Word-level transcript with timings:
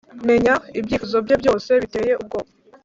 menya 0.27 0.53
ibyifuzo 0.79 1.17
bye 1.25 1.35
byose 1.41 1.69
biteye 1.81 2.11
ubwoba 2.21 2.49